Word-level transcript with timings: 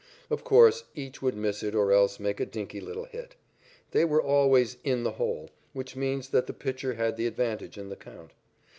Of 0.31 0.43
course, 0.43 0.85
each 0.95 1.21
would 1.21 1.35
miss 1.35 1.61
it 1.61 1.75
or 1.75 1.91
else 1.91 2.19
make 2.19 2.39
a 2.39 2.45
dinky 2.47 2.81
little 2.81 3.05
hit. 3.05 3.35
They 3.91 4.03
were 4.03 4.19
always 4.19 4.77
"in 4.83 5.03
the 5.03 5.11
hole," 5.11 5.51
which 5.73 5.95
means 5.95 6.29
that 6.29 6.47
the 6.47 6.53
pitcher 6.53 6.95
had 6.95 7.17
the 7.17 7.27
advantage 7.27 7.77
in 7.77 7.89
the 7.89 7.95
count. 7.95 8.31